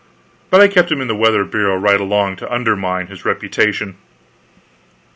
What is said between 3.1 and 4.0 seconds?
reputation.